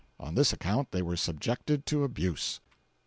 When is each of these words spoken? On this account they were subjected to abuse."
On 0.19 0.33
this 0.33 0.51
account 0.51 0.89
they 0.89 1.03
were 1.03 1.15
subjected 1.15 1.85
to 1.85 2.03
abuse." 2.03 2.59